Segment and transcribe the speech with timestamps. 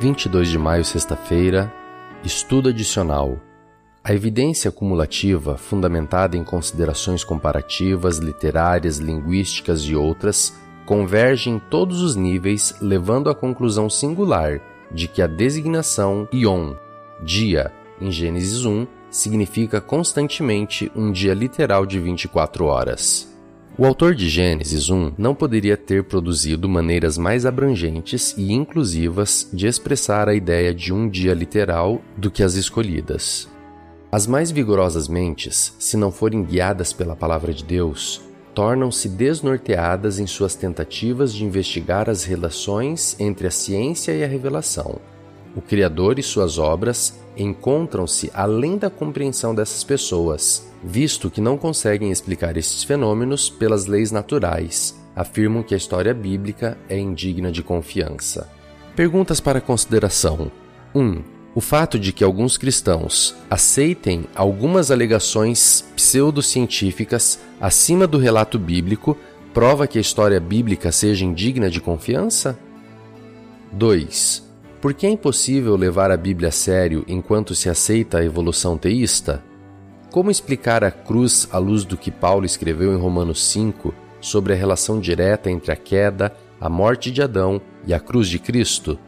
[0.00, 1.72] 22 de maio, sexta-feira.
[2.22, 3.40] Estudo adicional.
[4.04, 12.14] A evidência cumulativa, fundamentada em considerações comparativas, literárias, linguísticas e outras, converge em todos os
[12.14, 14.60] níveis, levando à conclusão singular
[14.92, 16.74] de que a designação Ion,
[17.20, 23.36] dia, em Gênesis 1, significa constantemente um dia literal de 24 horas.
[23.80, 29.68] O autor de Gênesis 1 não poderia ter produzido maneiras mais abrangentes e inclusivas de
[29.68, 33.48] expressar a ideia de um dia literal do que as escolhidas.
[34.10, 38.20] As mais vigorosas mentes, se não forem guiadas pela palavra de Deus,
[38.52, 45.00] tornam-se desnorteadas em suas tentativas de investigar as relações entre a ciência e a revelação.
[45.54, 52.10] O Criador e suas obras encontram-se além da compreensão dessas pessoas, visto que não conseguem
[52.10, 58.48] explicar esses fenômenos pelas leis naturais, afirmam que a história bíblica é indigna de confiança.
[58.94, 60.50] Perguntas para consideração:
[60.94, 61.00] 1.
[61.00, 61.22] Um,
[61.54, 69.16] o fato de que alguns cristãos aceitem algumas alegações pseudocientíficas acima do relato bíblico
[69.52, 72.56] prova que a história bíblica seja indigna de confiança?
[73.72, 74.46] 2.
[74.80, 79.42] Por que é impossível levar a Bíblia a sério enquanto se aceita a evolução teísta?
[80.10, 84.56] Como explicar a cruz à luz do que Paulo escreveu em Romanos 5 sobre a
[84.56, 88.98] relação direta entre a queda, a morte de Adão e a cruz de Cristo?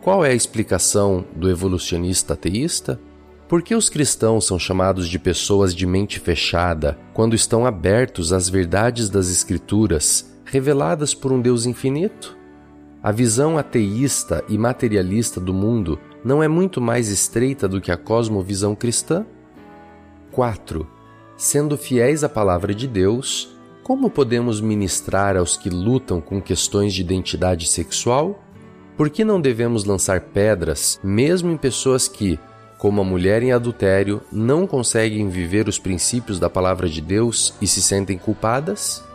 [0.00, 2.98] Qual é a explicação do evolucionista ateísta?
[3.46, 8.48] Por que os cristãos são chamados de pessoas de mente fechada quando estão abertos às
[8.48, 12.38] verdades das Escrituras reveladas por um Deus infinito?
[13.02, 17.98] A visão ateísta e materialista do mundo não é muito mais estreita do que a
[17.98, 19.26] cosmovisão cristã?
[20.32, 20.86] 4.
[21.36, 27.00] Sendo fiéis à palavra de Deus, como podemos ministrar aos que lutam com questões de
[27.00, 28.42] identidade sexual?
[28.96, 32.38] Por que não devemos lançar pedras, mesmo em pessoas que,
[32.76, 37.66] como a mulher em adultério, não conseguem viver os princípios da palavra de Deus e
[37.66, 39.07] se sentem culpadas?